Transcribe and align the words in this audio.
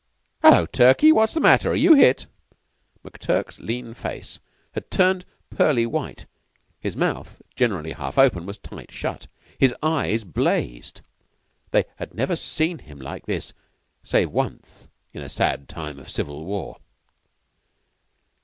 Hullo, 0.41 0.65
Turkey, 0.65 1.11
what's 1.11 1.35
the 1.35 1.39
matter? 1.39 1.69
Are 1.69 1.75
you 1.75 1.93
hit?" 1.93 2.25
McTurk's 3.05 3.59
lean 3.59 3.93
face 3.93 4.39
had 4.71 4.89
turned 4.89 5.25
pearly 5.51 5.85
white; 5.85 6.25
his 6.79 6.97
mouth, 6.97 7.39
generally 7.55 7.91
half 7.91 8.17
open, 8.17 8.47
was 8.47 8.57
tight 8.57 8.91
shut, 8.91 9.25
and 9.27 9.29
his 9.59 9.75
eyes 9.83 10.23
blazed. 10.23 11.01
They 11.69 11.85
had 11.97 12.15
never 12.15 12.35
seen 12.35 12.79
him 12.79 12.99
like 12.99 13.27
this 13.27 13.53
save 14.01 14.31
once 14.31 14.87
in 15.13 15.21
a 15.21 15.29
sad 15.29 15.69
time 15.69 15.99
of 15.99 16.09
civil 16.09 16.45
war. 16.45 16.77